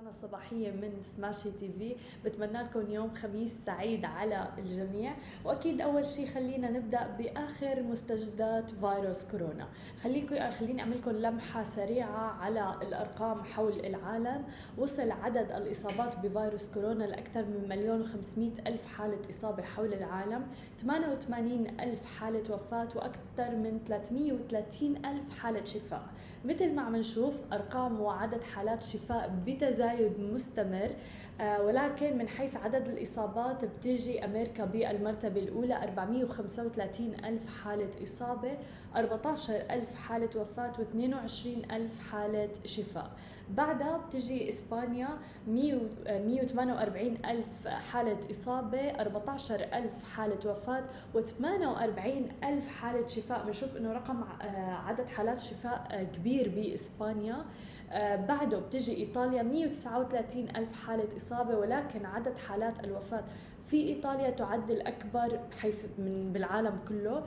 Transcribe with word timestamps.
اخبارنا 0.00 0.16
الصباحية 0.16 0.70
من 0.70 1.00
سماشي 1.00 1.50
تي 1.50 1.70
في 1.78 1.96
بتمنى 2.24 2.62
لكم 2.62 2.90
يوم 2.90 3.14
خميس 3.14 3.64
سعيد 3.64 4.04
على 4.04 4.48
الجميع. 4.58 5.12
وأكيد 5.44 5.80
أول 5.80 6.06
شيء 6.06 6.26
خلينا 6.26 6.70
نبدأ 6.70 7.06
بآخر 7.18 7.82
مستجدات 7.82 8.70
فيروس 8.70 9.24
كورونا. 9.24 9.68
خليكم 10.02 10.50
خليني 10.50 10.80
أعمل 10.80 10.98
لكم 10.98 11.10
لمحة 11.10 11.62
سريعة 11.62 12.32
على 12.40 12.74
الأرقام 12.82 13.44
حول 13.44 13.72
العالم. 13.86 14.44
وصل 14.78 15.10
عدد 15.10 15.52
الإصابات 15.52 16.18
بفيروس 16.18 16.74
كورونا 16.74 17.04
لأكثر 17.04 17.44
من 17.44 17.68
مليون 17.68 18.04
و500 18.04 18.66
ألف 18.66 18.86
حالة 18.86 19.18
إصابة 19.28 19.62
حول 19.62 19.94
العالم. 19.94 20.46
88 20.76 21.80
ألف 21.80 22.04
حالة 22.04 22.54
وفاة 22.54 22.88
وأكثر 22.96 23.56
من 23.56 23.80
330 23.86 24.96
ألف 25.06 25.30
حالة 25.30 25.64
شفاء. 25.64 26.02
مثل 26.44 26.74
ما 26.74 26.82
عم 26.82 26.96
نشوف 26.96 27.40
أرقام 27.52 28.00
وعدد 28.00 28.42
حالات 28.42 28.82
شفاء 28.82 29.34
بتزايد. 29.46 29.89
مستمر 30.32 30.90
آه، 31.40 31.62
ولكن 31.62 32.18
من 32.18 32.28
حيث 32.28 32.56
عدد 32.56 32.88
الإصابات 32.88 33.64
بتيجي 33.64 34.24
أمريكا 34.24 34.64
بالمرتبة 34.64 35.40
الأولى 35.40 35.82
435 35.84 37.14
ألف 37.24 37.42
حالة 37.64 37.90
إصابة 38.02 38.52
14 38.96 39.54
ألف 39.70 39.94
حالة 39.94 40.30
وفاة 40.40 40.72
و22 40.72 41.72
ألف 41.72 42.00
حالة 42.10 42.48
شفاء. 42.64 43.10
بعدها 43.56 43.96
بتجي 43.96 44.48
إسبانيا 44.48 45.08
148 45.48 47.18
ألف 47.26 47.68
حالة 47.68 48.18
إصابة 48.30 48.90
14 49.00 49.54
ألف 49.74 49.92
حالة 50.16 50.50
وفاة 50.50 50.82
و48 51.14 52.44
ألف 52.44 52.68
حالة 52.68 53.06
شفاء. 53.06 53.46
بنشوف 53.46 53.76
إنه 53.76 53.92
رقم 53.92 54.22
آه، 54.22 54.74
عدد 54.74 55.06
حالات 55.08 55.38
شفاء 55.38 55.88
آه، 55.90 56.02
كبير 56.04 56.48
بإسبانيا. 56.48 57.44
آه، 57.90 58.16
بعده 58.16 58.58
بتجي 58.58 58.96
إيطاليا 58.96 59.42
139 59.42 60.48
ألف 60.56 60.72
حالة 60.86 61.16
إصابة 61.16 61.56
ولكن 61.56 62.06
عدد 62.06 62.38
حالات 62.38 62.84
الوفاة 62.84 63.24
في 63.70 63.88
إيطاليا 63.88 64.30
تعد 64.30 64.70
الأكبر 64.70 65.40
حيث 65.60 65.84
من 65.98 66.32
بالعالم 66.32 66.78
كله. 66.88 67.22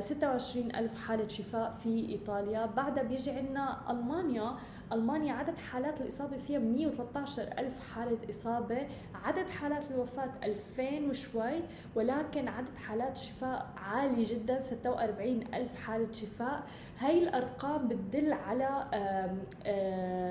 26 0.00 0.74
ألف 0.76 0.94
حالة 1.06 1.28
شفاء 1.28 1.70
في 1.70 2.08
إيطاليا. 2.08 2.66
بعدها 2.66 3.02
بيجي 3.02 3.30
عندنا 3.30 3.90
ألمانيا. 3.90 4.54
ألمانيا 4.92 5.32
عدد 5.32 5.58
حالات 5.58 6.00
الإصابة 6.00 6.36
فيها 6.36 6.58
113 6.58 7.42
ألف 7.58 7.80
حالة 7.94 8.18
إصابة. 8.30 8.86
عدد 9.24 9.48
حالات 9.48 9.90
الوفاة 9.90 10.30
2000 10.44 11.10
وشوي 11.10 11.60
ولكن 11.94 12.48
عدد 12.48 12.76
حالات 12.76 13.16
شفاء 13.16 13.66
عالي 13.76 14.22
جدا 14.22 14.58
46 14.58 15.44
ألف 15.54 15.76
حالة 15.76 16.12
شفاء. 16.12 16.62
هاي 16.98 17.22
الأرقام 17.22 17.88
بتدل 17.88 18.32
على 18.32 18.84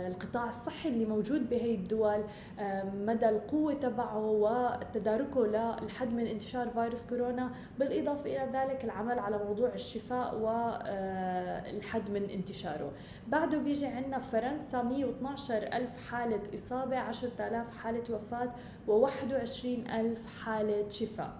القطاع 0.07 0.49
الصحي 0.49 0.89
اللي 0.89 1.05
موجود 1.05 1.49
بهي 1.49 1.75
الدول. 1.75 2.23
مدى 3.05 3.29
القوة 3.29 3.73
تبعه 3.73 4.17
والتدارك 4.17 5.18
تداركه 5.19 5.47
للحد 5.83 6.13
من 6.13 6.27
انتشار 6.27 6.69
فيروس 6.69 7.05
كورونا 7.05 7.51
بالإضافة 7.79 8.25
إلى 8.25 8.49
ذلك 8.53 8.83
العمل 8.83 9.19
على 9.19 9.37
موضوع 9.37 9.69
الشفاء 9.73 10.35
والحد 10.35 12.07
آه، 12.07 12.11
من 12.11 12.29
انتشاره. 12.29 12.91
بعده 13.27 13.57
بيجي 13.57 13.85
عندنا 13.85 14.19
فرنسا 14.19 14.81
112 14.81 15.53
ألف 15.57 15.89
حالة 16.09 16.41
إصابة 16.53 16.97
10000 16.97 17.77
حالة 17.77 18.03
وفاة 18.09 18.51
و21 18.87 19.65
ألف 19.93 20.27
حالة 20.43 20.89
شفاء. 20.89 21.33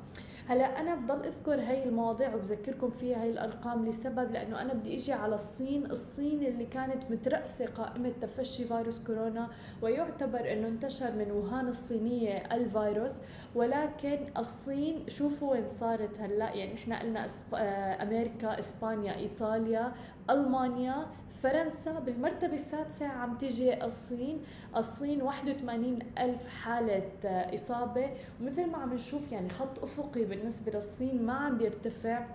هلا 0.50 0.80
أنا 0.82 0.96
بضل 0.96 1.26
أذكر 1.26 1.62
هاي 1.62 1.84
المواضيع 1.84 2.36
وبذكركم 2.36 2.90
فيها 2.90 3.22
هاي 3.22 3.30
الأرقام 3.30 3.86
لسبب 3.86 4.32
لأنه 4.32 4.62
أنا 4.62 4.74
بدي 4.74 4.96
إجي 4.96 5.14
على 5.14 5.36
الصين 5.36 5.86
الصين 5.92 6.44
اللي 6.44 6.66
كانت 6.66 7.12
مترأسة 7.12 7.66
قائمة 7.66 8.12
تفشي 8.22 8.64
فيروس 8.64 9.04
كورونا 9.04 9.48
ويعتبر 9.82 10.54
إنه 10.54 10.68
انتشر 10.68 11.12
من 11.12 11.32
ووهان 11.32 11.68
الصينية 11.68 12.38
الفيروس 12.38 13.20
ولكن 13.56 14.20
الصين 14.38 15.04
شوفوا 15.08 15.52
وين 15.52 15.68
صارت 15.68 16.20
هلأ 16.20 16.56
يعني 16.56 16.74
إحنا 16.74 17.00
قلنا 17.00 17.26
آه، 17.54 18.04
أمريكا 18.04 18.60
إسبانيا 18.60 19.16
إيطاليا 19.16 19.92
ألمانيا 20.30 21.08
فرنسا 21.44 22.00
بالمرتبة 22.00 22.54
السادسة 22.54 23.08
عم 23.08 23.34
تيجي 23.38 23.86
الصين. 23.86 24.42
الصين 24.78 25.22
81 25.22 26.00
ألف 26.18 26.48
حالة 26.48 27.12
آه، 27.26 27.54
إصابة. 27.54 28.10
ومثل 28.42 28.72
ما 28.72 28.78
عم 28.78 28.94
نشوف 28.94 29.32
يعني 29.32 29.50
خط 29.50 29.84
أفقي 29.84 30.24
بالنسبة 30.26 30.72
للصين 30.72 31.26
ما 31.26 31.34
عم 31.34 31.58
بيرتفع. 31.58 32.26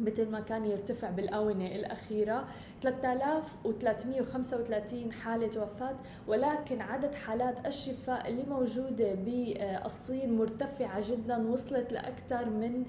مثل 0.00 0.30
ما 0.30 0.40
كان 0.40 0.64
يرتفع 0.64 1.10
بالآونة 1.10 1.66
الأخيرة 1.66 2.44
3335 2.82 5.12
حالة 5.12 5.62
وفاة 5.62 5.96
ولكن 6.26 6.80
عدد 6.80 7.14
حالات 7.14 7.66
الشفاء 7.66 8.28
اللي 8.28 8.42
موجودة 8.42 9.14
بالصين 9.14 10.36
مرتفعة 10.38 11.10
جدا 11.10 11.48
وصلت 11.48 11.92
لأكثر 11.92 12.50
من 12.50 12.84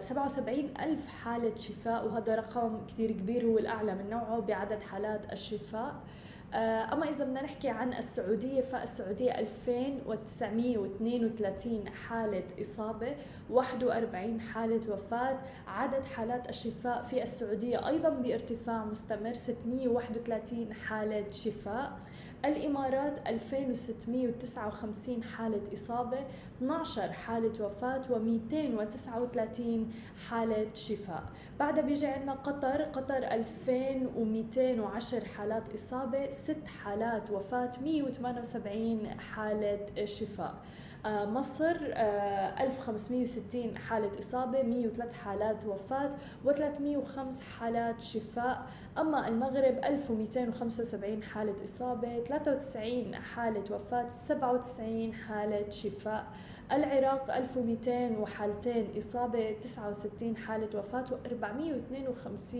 77 0.00 0.70
آه، 0.78 0.84
ألف 0.84 1.06
حالة 1.06 1.56
شفاء 1.56 2.06
وهذا 2.06 2.34
رقم 2.34 2.86
كثير 2.86 3.12
كبير 3.12 3.46
هو 3.46 3.58
الأعلى 3.58 3.94
من 3.94 4.10
نوعه 4.10 4.40
بعدد 4.40 4.82
حالات 4.82 5.32
الشفاء. 5.32 5.94
آه، 6.54 6.92
أما 6.92 7.08
إذا 7.08 7.24
بدنا 7.24 7.42
نحكي 7.42 7.68
عن 7.68 7.92
السعودية 7.92 8.60
فالسعودية 8.60 9.38
2932 9.38 11.88
حالة 11.88 12.44
إصابة 12.60 13.16
41 13.50 14.40
حالة 14.40 14.92
وفاة 14.92 15.38
عدد 15.66 16.04
حالات 16.04 16.48
الشفاء 16.48 17.02
في 17.02 17.22
السعودية 17.22 17.88
أيضا 17.88 18.08
بارتفاع 18.08 18.84
مستمر 18.84 19.32
631 19.32 20.72
حالة 20.74 21.30
شفاء. 21.30 21.98
الإمارات 22.44 23.28
2659 23.28 25.22
حالة 25.22 25.60
إصابة 25.72 26.18
12 26.58 27.12
حالة 27.12 27.64
وفاة 27.66 28.02
و239 28.02 29.60
حالة 30.28 30.66
شفاء. 30.74 31.22
بعدها 31.60 31.82
بيجي 31.82 32.06
عندنا 32.06 32.32
قطر 32.32 32.82
قطر 32.82 33.16
2210 33.16 35.24
حالات 35.24 35.74
إصابة 35.74 36.30
6 36.30 36.66
حالات 36.84 37.30
وفاة 37.30 37.70
178 37.84 39.20
حالة 39.20 39.86
شفاء. 40.04 40.54
مصر 41.06 41.76
1560 42.60 43.74
آه، 43.76 43.78
حالة 43.78 44.18
إصابة 44.18 44.62
103 44.62 45.12
حالات 45.14 45.64
وفاة 45.66 46.10
و305 46.46 47.42
حالات 47.60 48.02
شفاء. 48.02 48.66
أما 48.98 49.28
المغرب 49.28 49.78
1275 49.84 51.22
حالة 51.22 51.64
إصابة 51.64 52.18
93 52.24 53.14
حالة 53.16 53.64
وفاة 53.76 54.08
97 54.08 55.14
حالة 55.14 55.70
شفاء. 55.70 56.24
العراق 56.72 57.36
1200 57.36 58.18
وحالتين 58.20 58.86
إصابة 58.98 59.56
69 59.62 60.36
حالة 60.36 60.78
وفاة 60.78 61.04
و452 61.04 62.56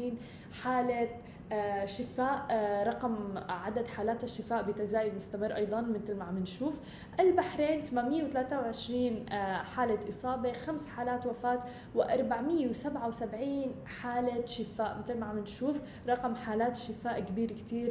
حالة 0.63 1.09
آه، 1.53 1.85
شفاء 1.85 2.47
آه، 2.51 2.85
رقم 2.85 3.39
عدد 3.49 3.87
حالات 3.87 4.25
الشفاء 4.25 4.63
بتزايد 4.63 5.15
مستمر 5.15 5.57
أيضا 5.57 5.81
مثل 5.81 6.17
ما 6.17 6.25
عم 6.25 6.39
نشوف. 6.39 6.81
البحرين 7.21 7.85
823 7.85 9.27
آه، 9.33 9.63
حالة 9.63 10.09
إصابة 10.09 10.53
خمس 10.53 10.87
حالات 10.87 11.27
وفاة 11.27 11.61
و477 11.97 13.69
حالة 13.87 14.47
شفاء. 14.47 14.99
مثل 14.99 15.19
ما 15.19 15.27
عم 15.27 15.39
نشوف 15.39 15.81
رقم 16.09 16.35
حالات 16.35 16.77
الشفاء 16.77 17.21
كبير 17.21 17.53
كثير 17.53 17.91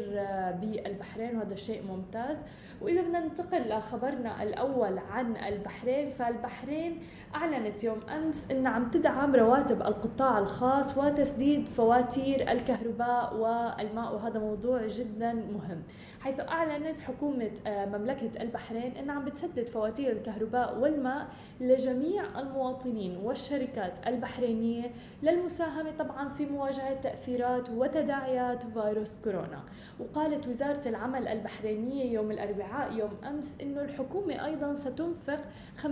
بالبحرين 0.62 1.38
وهذا 1.38 1.56
شيء 1.56 1.84
ممتاز. 1.88 2.38
وإذا 2.81 3.01
بدنا 3.01 3.19
ننتقل 3.19 3.69
لخبرنا 3.69 4.44
الأول 4.44 4.97
عن 4.97 5.38
البحرين 5.38 6.02
فالبحرين 6.09 6.99
أعلنت 7.35 7.83
يوم 7.83 7.97
أمس 8.09 8.51
انها 8.51 8.71
عم 8.71 8.89
تدعم 8.91 9.35
رواتب 9.35 9.81
القطاع 9.81 10.39
الخاص 10.39 10.97
وتسديد 10.97 11.67
فواتير 11.67 12.51
الكهرباء 12.51 13.35
والماء 13.35 14.15
وهذا 14.15 14.39
موضوع 14.39 14.87
جدا 14.87 15.33
مهم. 15.33 15.83
حيث 16.19 16.39
أعلنت 16.39 16.99
حكومة 16.99 17.51
آه، 17.67 17.85
مملكة 17.85 18.41
البحرين 18.41 18.91
أنها 18.97 19.15
عم 19.15 19.25
بتسدد 19.25 19.67
فواتير 19.67 20.11
الكهرباء 20.11 20.79
والماء 20.79 21.27
لجميع 21.61 22.39
المواطنين 22.39 23.17
والشركات 23.17 24.07
البحرينية 24.07 24.91
للمساهمة 25.23 25.91
طبعا 25.99 26.29
في 26.29 26.45
مواجهة 26.45 26.94
تأثيرات 27.01 27.69
وتداعيات 27.69 28.63
فيروس 28.63 29.19
كورونا. 29.23 29.63
وقالت 29.99 30.47
وزارة 30.47 30.88
العمل 30.88 31.27
البحرينية 31.27 32.13
يوم 32.13 32.31
الأربعاء 32.31 32.94
يوم 32.94 33.11
أمس 33.27 33.57
أنه 33.61 33.81
الحكومة 33.81 34.45
أيضا 34.45 34.73
ستنفق 34.73 35.38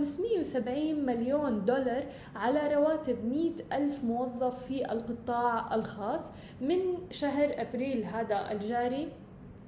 570 0.02 1.06
مليون 1.06 1.64
دولار 1.64 2.04
على 2.36 2.74
رواتب 2.74 3.24
100 3.24 3.52
ألف 3.72 4.04
موظف 4.04 4.64
في 4.66 4.92
القطاع 4.92 5.74
الخاص 5.74 6.30
من 6.60 6.78
شهر 7.10 7.54
أبريل 7.56 8.04
هذا 8.04 8.52
الجاري. 8.52 9.08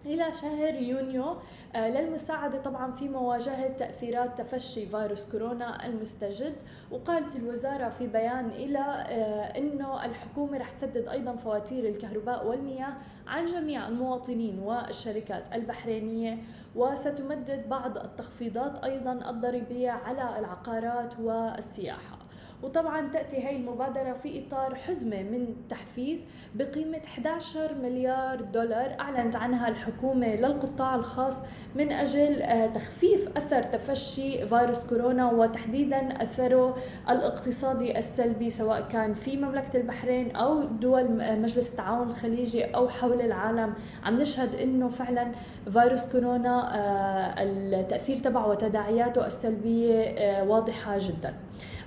إلى 0.07 0.25
شهر 0.43 0.75
يونيو. 0.75 1.37
آه، 1.75 1.89
للمساعدة 1.89 2.63
طبعا 2.63 2.93
في 2.93 3.09
مواجهة 3.09 3.69
تأثيرات 3.69 4.39
تفشي 4.39 4.87
فيروس 4.87 5.31
كورونا 5.31 5.87
المستجد. 5.87 6.55
وقالت 6.91 7.37
الوزارة 7.37 7.89
في 7.89 8.07
بيان 8.07 8.51
إلى 8.51 8.79
آه، 8.79 9.59
أنه 9.59 10.05
الحكومة 10.05 10.59
رح 10.59 10.71
تسدد 10.71 11.09
أيضا 11.09 11.37
فواتير 11.37 11.89
الكهرباء 11.89 12.47
والمياه 12.47 12.93
عن 13.27 13.47
جميع 13.47 13.89
المواطنين 13.89 14.59
والشركات 14.59 15.55
البحرينية. 15.55 16.39
وستمدد 16.77 17.69
بعض 17.69 17.99
التخفيضات 17.99 18.85
أيضا 18.85 19.31
الضريبية 19.31 19.91
على 19.91 20.39
العقارات 20.39 21.15
والسياحة. 21.21 22.24
وطبعا 22.63 23.09
تأتي 23.09 23.47
هاي 23.47 23.57
المبادرة 23.57 24.13
في 24.13 24.47
إطار 24.47 24.75
حزمة 24.75 25.23
من 25.23 25.55
تحفيز 25.69 26.27
بقيمة 26.55 27.01
11 27.07 27.75
مليار 27.83 28.41
دولار 28.41 28.97
أعلنت 29.01 29.37
عنها 29.37 29.69
الحكومة 29.69 30.35
للقطاع 30.35 30.95
الخاص 30.95 31.43
من 31.75 31.93
أجل 31.93 32.43
آه، 32.43 32.67
تخفيف 32.67 33.29
أثر 33.37 33.63
تفشي 33.63 34.49
فيروس 34.49 34.87
كورونا 34.87 35.31
وتحديدا 35.31 36.23
أثره 36.23 36.77
الاقتصادي 37.11 37.99
السلبي 37.99 38.51
سواء 38.51 38.89
كان 38.89 39.15
في 39.15 39.37
مملكة 39.37 39.77
البحرين 39.77 40.37
أو 40.37 40.65
دول 40.65 41.11
مجلس 41.41 41.71
التعاون 41.71 42.09
الخليجي 42.09 42.65
أو 42.65 42.89
حول 42.89 43.21
العالم. 43.21 43.75
عم 44.05 44.21
نشهد 44.21 44.55
أنه 44.55 44.89
فعلا 44.89 45.33
فيروس 45.73 46.13
كورونا 46.13 46.77
آه، 46.79 47.43
التأثير 47.43 48.19
تبعه 48.19 48.49
وتداعياته 48.49 49.27
السلبية 49.27 50.01
آه، 50.01 50.45
واضحة 50.45 50.99
جدا. 50.99 51.35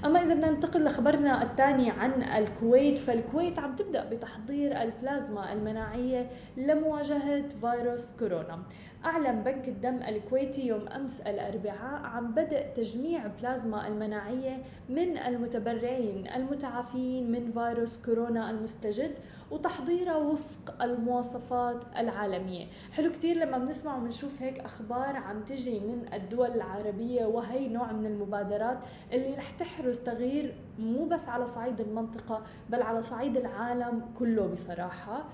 أما 0.06 0.24
إذا 0.24 0.34
بدنا 0.34 0.52
ننتقل 0.52 0.84
لخبرنا 0.84 1.44
الثاني 1.44 1.92
عن 1.92 2.24
الكويت 2.24 2.98
فالكويت 2.98 3.60
عم 3.60 3.76
تبدأ 3.76 4.10
بتحضير 4.10 4.82
البلازما 4.82 5.54
المناعية 5.54 6.30
لمواجهة 6.58 7.44
فيروس 7.62 8.12
كورونا. 8.20 8.60
أعلن 9.06 9.44
بنك 9.44 9.68
الدم 9.68 10.00
الكويتي 10.08 10.68
يوم 10.68 10.88
أمس 10.88 11.22
الأربعاء 11.22 12.04
عن 12.04 12.32
بدء 12.32 12.66
تجميع 12.76 13.28
بلازما 13.28 13.88
المناعية 13.88 14.58
من 14.90 15.18
المتبرعين 15.18 16.28
المتعافين 16.36 17.32
من 17.32 17.52
فيروس 17.52 17.98
كورونا 18.06 18.50
المستجد 18.52 19.12
وتحضيرها 19.52 20.16
وفق 20.16 20.84
المواصفات 20.84 21.84
العالمية. 21.98 22.66
حلو 22.92 23.12
كتير 23.12 23.36
لما 23.38 23.58
بنسمع 23.58 23.98
وبنشوف 23.98 24.42
هيك 24.42 24.60
أخبار 24.60 25.16
عم 25.16 25.42
تجي 25.44 25.80
من 25.80 26.06
الدول 26.14 26.52
العربية 26.52 27.26
وهي 27.26 27.68
نوع 27.68 27.92
من 27.92 28.06
المبادرات 28.06 28.78
اللي 29.14 29.36
رح 29.36 29.52
تحرز 29.52 30.00
تغيير 30.00 30.54
مو 30.80 31.06
بس 31.06 31.30
على 31.30 31.46
صعيد 31.46 31.82
المنطقة 31.82 32.42
بل 32.70 32.82
على 32.82 33.02
صعيد 33.04 33.38
العالم 33.38 34.02
كله 34.20 34.48
بصراحة. 34.48 35.26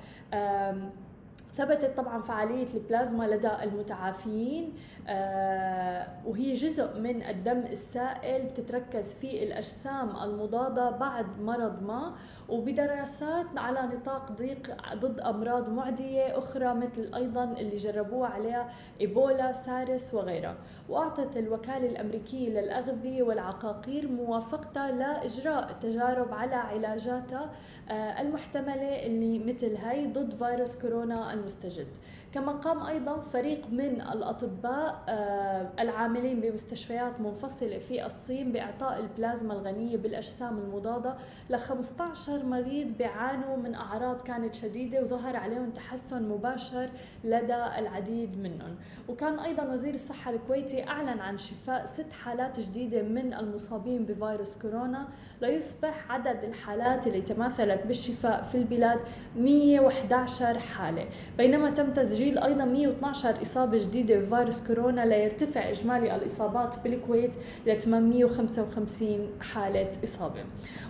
ثبتت 1.56 1.98
طبعا 1.98 2.22
فعالية 2.22 2.68
البلازما 2.74 3.24
لدى 3.24 3.52
المتعافين 3.64 4.74
آه، 5.08 6.08
وهي 6.26 6.54
جزء 6.54 7.00
من 7.00 7.24
الدم 7.24 7.58
السائل 7.60 8.46
بتتركز 8.46 9.14
في 9.14 9.44
الأجسام 9.44 10.10
المضادة 10.24 10.90
بعد 10.90 11.40
مرض 11.42 11.84
ما 11.84 12.16
وبدراسات 12.50 13.46
على 13.58 13.82
نطاق 13.82 14.32
ضيق 14.32 14.78
ضد 14.96 15.20
أمراض 15.20 15.70
معدية 15.70 16.38
أخرى 16.38 16.74
مثل 16.74 17.12
أيضا 17.16 17.44
اللي 17.44 17.76
جربوها 17.76 18.30
عليها 18.30 18.70
إيبولا 19.02 19.52
سارس 19.52 20.14
وغيرها. 20.14 20.56
وأعطت 20.90 21.38
الوكالة 21.38 21.90
الأمريكية 21.90 22.50
للأغذية 22.50 23.24
والعقاقير 23.24 24.08
موافقتها 24.08 24.92
لإجراء 24.92 25.72
تجارب 25.82 26.34
على 26.34 26.56
علاجاتها 26.56 27.50
آه، 27.90 28.22
المحتملة 28.22 29.06
اللي 29.06 29.40
مثل 29.40 29.76
هاي 29.76 30.08
ضد 30.08 30.34
فيروس 30.34 30.82
كورونا 30.82 31.34
المستجد. 31.44 31.88
كما 32.34 32.52
قام 32.52 32.84
أيضا 32.86 33.20
فريق 33.20 33.62
من 33.72 34.02
الأطباء 34.02 35.04
آه، 35.10 35.70
العاملين 35.80 36.42
بمستشفيات 36.42 37.20
منفصلة 37.22 37.78
في 37.78 38.06
الصين 38.06 38.52
بإعطاء 38.52 39.00
البلازما 39.00 39.54
الغنية 39.54 39.98
بالأجسام 39.98 40.58
المضادة 40.58 41.16
ل 41.50 41.58
15 41.58 42.46
مريض 42.46 42.88
بيعانوا 42.98 43.58
من 43.58 43.76
أعراض 43.76 44.22
كانت 44.22 44.56
شديدة 44.56 45.02
وظهر 45.02 45.36
عليهم 45.36 45.70
تحسن 45.70 46.30
مباشر 46.30 46.90
لدى 47.24 47.66
العديد 47.80 48.40
منهم. 48.40 48.76
وكان 49.10 49.40
أيضا 49.40 49.64
وزير 49.64 49.94
الصحة 49.94 50.32
الكويتي 50.32 50.88
أعلن 50.88 51.20
عن 51.20 51.38
شفاء 51.38 51.86
ست 51.86 52.12
حالات 52.24 52.60
جديدة 52.60 53.02
من 53.02 53.34
المصابين 53.34 54.06
بفيروس 54.06 54.58
كورونا 54.58 55.08
ليصبح 55.42 56.12
عدد 56.12 56.44
الحالات 56.44 57.08
اللي 57.08 57.22
تماثلت 57.22 57.88
بالشفاء 57.88 58.44
في 58.44 58.56
البلاد 58.56 59.00
111 59.38 60.60
حالة. 60.60 61.08
بينما 61.38 61.70
تم 61.70 61.94
تسجيل 61.94 62.38
أيضا 62.38 62.66
112 62.66 63.42
إصابة 63.42 63.78
جديدة 63.78 64.20
بفيروس 64.20 64.68
كورونا 64.68 65.06
ليرتفع 65.06 65.70
إجمالي 65.70 66.16
الإصابات 66.16 66.76
بالكويت 66.84 67.32
ل 67.66 67.82
855 67.82 69.30
حالة 69.42 69.92
إصابة. 70.04 70.44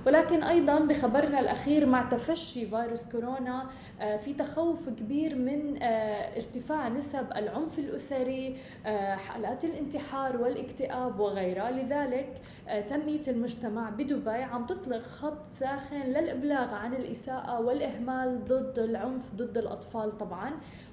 ولكن 0.07 0.44
أيضا 0.44 0.80
بخبرنا 0.80 1.40
الأخير 1.40 1.86
مع 1.86 2.10
تفشي 2.10 2.66
فيروس 2.66 3.12
كورونا 3.12 3.69
آه، 4.01 4.18
في 4.18 4.34
تخوف 4.34 4.90
كبير 4.90 5.36
من 5.36 5.84
آه، 5.84 6.38
ارتفاع 6.38 6.88
نسب 6.88 7.25
العنف 7.36 7.80
الأسري 7.80 8.57
آه، 8.86 9.16
حالات 9.16 9.66
الانتحار 9.66 10.38
والاكتئاب 10.38 11.19
وغيرها. 11.19 11.72
لذلك 11.72 12.42
تنمية 12.89 13.22
المجتمع 13.28 13.89
بدبي 13.89 14.30
عم 14.30 14.66
تطلق 14.66 15.04
خط 15.04 15.46
ساخن 15.60 16.01
للإبلاغ 16.01 16.74
عن 16.74 16.94
الإساءة 16.94 17.62
والإهمال 17.62 18.44
ضد 18.48 18.80
العنف 18.80 19.22
ضد 19.36 19.57
الأطفال 19.57 20.18
طبعا. 20.18 20.32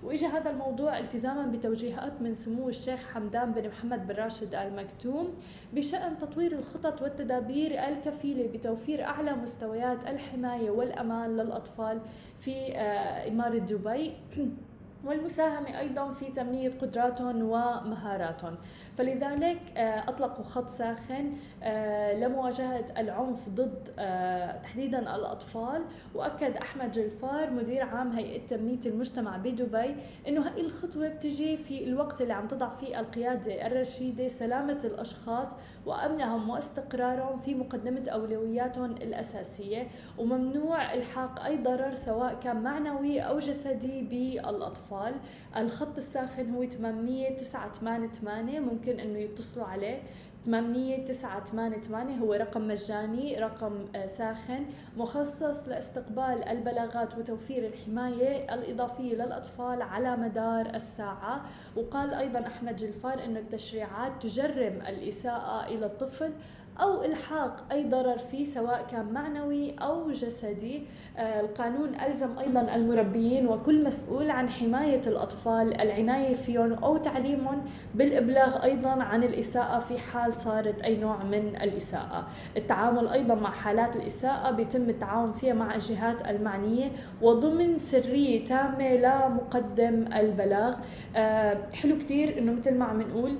وإجا 0.02 0.28
هذا 0.28 0.50
الموضوع 0.50 0.98
التزاما 0.98 1.46
بتوجيهات 1.46 2.12
من 2.22 2.34
سمو 2.34 2.68
الشيخ 2.68 3.06
حمدان 3.14 3.52
بن 3.52 3.68
محمد 3.68 4.06
بن 4.06 4.14
راشد 4.14 4.54
آل 4.54 4.76
مكتوم 4.76 5.28
بشأن 5.72 6.18
تطوير 6.18 6.52
الخطط 6.52 7.02
والتدابير 7.02 7.88
الكفيلة 7.88 8.46
بتوفير 8.46 9.04
أعلى 9.04 9.32
مستويات 9.32 10.08
الحماية 10.08 10.70
والأمان 10.70 11.36
للأطفال 11.36 12.00
في 12.38 12.76
آه، 12.76 13.28
إمارة 13.28 13.58
دبي. 13.58 14.12
والمساهمة 15.04 15.78
أيضا 15.78 16.12
في 16.12 16.26
تنمية 16.26 16.70
قدراتهم 16.70 17.42
ومهاراتهم. 17.42 18.56
فلذلك 18.98 19.60
آه، 19.76 20.08
أطلقوا 20.08 20.44
خط 20.44 20.68
ساخن 20.68 21.32
آه، 21.62 22.12
لمواجهة 22.14 22.84
العنف 22.98 23.48
ضد 23.48 23.88
آه، 23.98 24.62
تحديدا 24.62 24.98
الأطفال. 25.16 25.84
وأكد 26.14 26.56
أحمد 26.56 26.92
جلفار 26.92 27.50
مدير 27.50 27.82
عام 27.82 28.12
هيئة 28.12 28.46
تنمية 28.46 28.80
المجتمع 28.86 29.36
بدبي 29.36 29.96
أنه 30.28 30.40
هاي 30.48 30.60
الخطوة 30.60 31.08
بتجي 31.08 31.56
في 31.56 31.84
الوقت 31.84 32.20
اللي 32.22 32.32
عم 32.32 32.48
تضع 32.48 32.68
فيه 32.68 33.00
القيادة 33.00 33.66
الرشيدة 33.66 34.28
سلامة 34.28 34.80
الأشخاص 34.84 35.56
وأمنهم 35.86 36.50
واستقرارهم 36.50 37.38
في 37.38 37.54
مقدمة 37.54 38.04
أولوياتهم 38.08 38.90
الأساسية. 38.90 39.88
وممنوع 40.18 40.94
إلحاق 40.94 41.44
أي 41.44 41.56
ضرر 41.56 41.94
سواء 41.94 42.40
كان 42.42 42.62
معنوي 42.62 43.20
أو 43.20 43.38
جسدي 43.38 44.02
بالأطفال. 44.02 44.89
الخط 45.56 45.96
الساخن 45.96 46.50
هو 46.54 46.64
8988 46.64 48.60
ممكن 48.60 49.00
أنه 49.00 49.18
يتصلوا 49.18 49.66
عليه. 49.66 50.02
8988 50.46 52.18
هو 52.18 52.34
رقم 52.34 52.68
مجاني 52.68 53.36
رقم 53.38 53.86
آه، 53.94 54.06
ساخن. 54.06 54.66
مخصص 54.96 55.68
لاستقبال 55.68 56.44
البلاغات 56.48 57.18
وتوفير 57.18 57.66
الحماية 57.66 58.54
الإضافية 58.54 59.14
للأطفال 59.14 59.82
على 59.82 60.16
مدار 60.16 60.66
الساعة. 60.74 61.42
وقال 61.76 62.14
أيضا 62.14 62.40
أحمد 62.46 62.76
جلفار 62.76 63.24
أن 63.24 63.36
التشريعات 63.36 64.12
تجرم 64.22 64.82
الإساءة 64.88 65.66
إلى 65.66 65.86
الطفل 65.86 66.32
أو 66.80 67.04
إلحاق 67.04 67.64
أي 67.72 67.84
ضرر 67.84 68.18
فيه 68.18 68.44
سواء 68.44 68.86
كان 68.90 69.12
معنوي 69.12 69.74
أو 69.78 70.10
جسدي. 70.10 70.82
آه، 71.16 71.40
القانون 71.40 71.94
ألزم 71.94 72.38
أيضا 72.38 72.74
المربيين 72.74 73.48
وكل 73.48 73.84
مسؤول 73.84 74.30
عن 74.30 74.48
حماية 74.48 75.00
الأطفال 75.06 75.80
العناية 75.80 76.34
فيهم 76.34 76.72
أو 76.72 76.96
تعليمهم 76.96 77.62
بالإبلاغ 77.94 78.64
أيضا 78.64 78.90
عن 78.90 79.22
الإساءة 79.22 79.78
في 79.78 79.98
حال 79.98 80.34
صارت 80.34 80.80
أي 80.82 80.96
نوع 80.96 81.24
من 81.24 81.56
الإساءة. 81.62 82.26
التعامل 82.56 83.08
أيضا 83.08 83.34
مع 83.34 83.50
حالات 83.50 83.96
الإساءة 83.96 84.50
بيتم 84.50 84.90
التعاون 84.90 85.32
فيها 85.32 85.54
مع 85.54 85.74
الجهات 85.74 86.28
المعنية 86.28 86.92
وضمن 87.22 87.78
سرية 87.78 88.44
تامة 88.44 88.94
لمقدم 88.94 90.08
البلاغ. 90.12 90.74
آه، 91.16 91.58
حلو 91.72 91.98
كتير 91.98 92.38
إنه 92.38 92.52
مثل 92.52 92.74
ما 92.74 92.84
عم 92.84 93.02
نقول 93.02 93.36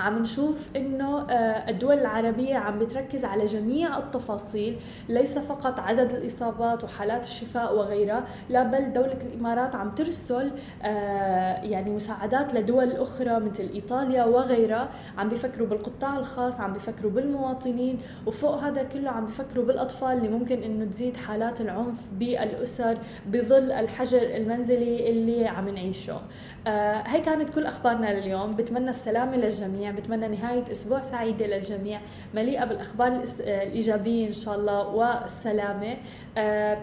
عم 0.00 0.18
نشوف 0.18 0.68
إنه 0.76 1.30
آه، 1.30 1.70
الدول 1.70 1.98
العربية 1.98 2.56
عم 2.56 2.78
بتركز 2.78 3.24
على 3.24 3.44
جميع 3.44 3.98
التفاصيل 3.98 4.76
ليس 5.08 5.38
فقط 5.38 5.80
عدد 5.80 6.12
الإصابات 6.12 6.84
وحالات 6.84 7.24
الشفاء 7.24 7.76
وغيرها 7.76 8.24
لا 8.48 8.62
بل 8.62 8.92
دولة 8.92 9.18
الإمارات 9.22 9.74
عم 9.74 9.90
ترسل 9.90 10.50
آه، 10.82 11.62
يعني 11.62 11.90
مساعدات 11.90 12.54
لدول 12.54 12.92
أخرى 12.92 13.40
مثل 13.40 13.70
إيطاليا 13.74 14.24
وغيرها 14.24 14.88
عم 15.18 15.28
بيفكروا 15.28 15.66
بالقطاع 15.66 16.18
الخاص 16.18 16.60
عم 16.60 16.72
بيفكروا 16.72 17.10
بالمواطنين 17.10 17.98
وفوق 18.26 18.54
هذا 18.62 18.82
كله 18.82 19.10
عم 19.10 19.26
بيفكروا 19.26 19.64
بالأطفال 19.64 20.16
اللي 20.18 20.28
ممكن 20.28 20.62
إنه 20.62 20.84
تزيد 20.84 21.16
حالات 21.16 21.60
العنف 21.60 21.98
بالأسر 22.12 22.98
بظل 23.26 23.72
الحجر 23.72 24.22
المنزلي 24.22 25.10
اللي 25.10 25.46
عم 25.48 25.68
نعيشه. 25.68 26.20
آه، 26.66 27.02
هي 27.06 27.20
كانت 27.20 27.50
كل 27.50 27.66
أخبارنا 27.66 28.20
لليوم 28.20 28.56
بتمنى 28.56 28.90
السلامة 28.90 29.36
للجميع. 29.36 29.89
بتمنى 29.92 30.28
نهاية 30.28 30.70
أسبوع 30.70 31.02
سعيدة 31.02 31.46
للجميع. 31.46 32.00
مليئة 32.34 32.64
بالأخبار 32.64 33.22
الإيجابية 33.40 34.28
إن 34.28 34.32
شاء 34.32 34.54
الله 34.54 34.88
والسلامة. 34.88 35.96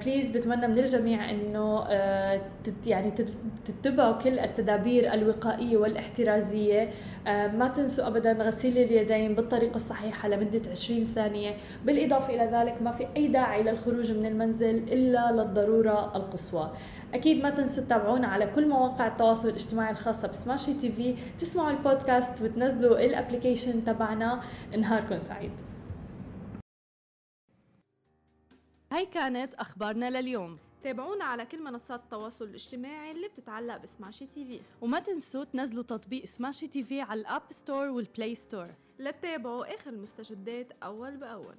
بليز 0.01 0.29
آه، 0.29 0.33
بتمنى 0.39 0.67
من 0.67 0.79
الجميع 0.79 1.29
إنه 1.31 1.85
آه، 1.87 2.41
يعني 2.85 3.11
تتبعوا 3.65 4.13
كل 4.13 4.39
التدابير 4.39 5.13
الوقائية 5.13 5.77
والاحترازية. 5.77 6.89
ما 7.27 7.71
تنسوا 7.75 8.07
ابدا 8.07 8.33
غسيل 8.33 8.77
اليدين 8.77 9.35
بالطريقة 9.35 9.75
الصحيحة 9.75 10.27
لمدة 10.27 10.61
20 10.71 11.05
ثانية. 11.05 11.53
بالإضافة 11.85 12.33
إلى 12.33 12.57
ذلك 12.57 12.81
ما 12.81 12.91
في 12.91 13.07
أي 13.17 13.27
داعي 13.27 13.63
للخروج 13.63 14.11
من 14.11 14.25
المنزل 14.25 14.75
إلا 14.75 15.31
للضرورة 15.31 16.15
القصوى. 16.15 16.71
أكيد 17.13 17.43
ما 17.43 17.49
تنسوا 17.49 17.83
تتابعونا 17.83 18.27
على 18.27 18.47
كل 18.47 18.67
مواقع 18.69 19.07
التواصل 19.07 19.49
الاجتماعي 19.49 19.91
الخاصة 19.91 20.27
ب 20.27 20.73
Smashi 20.73 20.91
TV. 20.91 21.15
تسمعوا 21.39 21.71
البودكاست 21.71 22.41
وتنزلوا 22.41 22.96
ال 23.05 23.12
application 23.12 23.83
تبعنا 23.83 24.43
نهاركم 24.77 25.19
سعيد. 25.19 25.51
هاي 28.91 29.05
كانت 29.05 29.53
أخبارنا 29.53 30.09
لليوم. 30.21 30.57
تابعونا 30.83 31.23
على 31.23 31.45
كل 31.45 31.63
منصات 31.63 32.03
التواصل 32.03 32.45
الاجتماعي 32.45 33.11
اللي 33.11 33.27
بتتعلق 33.27 33.77
ب 33.77 34.25
Smashi 34.25 34.45
TV. 34.45 34.61
وما 34.81 34.99
تنسوا 34.99 35.43
تنزلوا 35.43 35.83
تطبيق 35.83 36.25
Smashi 36.25 36.67
TV 36.67 37.01
على 37.01 37.21
ال 37.21 37.26
App 37.26 37.41
Store 37.51 37.89
وال 37.89 38.05
Play 38.05 38.35
Store 38.35 38.73
لتتابعوا 38.99 39.75
آخر 39.75 39.89
المستجدات 39.89 40.71
أول 40.83 41.17
بأول. 41.17 41.55